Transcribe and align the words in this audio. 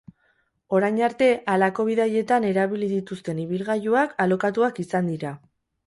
Orain 0.77 0.97
arte 1.07 1.27
halako 1.53 1.85
bidaietan 1.91 2.49
erabili 2.55 2.91
dituzten 2.97 3.45
ibilgailuak 3.47 4.21
alokatuak 4.27 4.85
izan 4.87 5.15
dira. 5.17 5.41